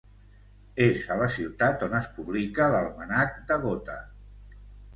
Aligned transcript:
És 0.85 1.03
la 1.19 1.27
ciutat 1.35 1.85
on 1.89 1.93
es 1.99 2.09
publica 2.17 2.71
l'Almanac 2.77 3.39
de 3.53 3.61
Gotha. 3.69 4.03